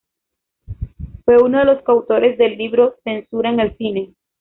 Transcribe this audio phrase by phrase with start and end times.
[1.25, 4.15] Fue uno de los coautores del libro "Censura en el cine".